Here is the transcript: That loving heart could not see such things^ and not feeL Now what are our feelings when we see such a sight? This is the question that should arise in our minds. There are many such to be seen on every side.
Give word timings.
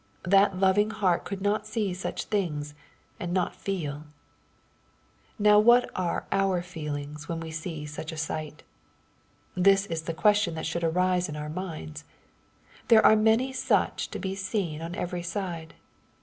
That 0.23 0.57
loving 0.59 0.89
heart 0.89 1.25
could 1.25 1.41
not 1.43 1.67
see 1.67 1.93
such 1.93 2.31
things^ 2.31 2.73
and 3.19 3.31
not 3.31 3.55
feeL 3.55 4.05
Now 5.37 5.59
what 5.59 5.91
are 5.95 6.25
our 6.31 6.63
feelings 6.63 7.29
when 7.29 7.39
we 7.39 7.51
see 7.51 7.85
such 7.85 8.11
a 8.11 8.17
sight? 8.17 8.63
This 9.55 9.85
is 9.85 10.01
the 10.01 10.15
question 10.15 10.55
that 10.55 10.65
should 10.65 10.83
arise 10.83 11.29
in 11.29 11.35
our 11.35 11.49
minds. 11.49 12.03
There 12.87 13.05
are 13.05 13.15
many 13.15 13.53
such 13.53 14.09
to 14.09 14.17
be 14.17 14.33
seen 14.33 14.81
on 14.81 14.95
every 14.95 15.21
side. 15.21 15.75